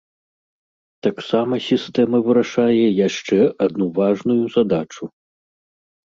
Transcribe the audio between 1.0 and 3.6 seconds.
Таксама сістэма вырашае яшчэ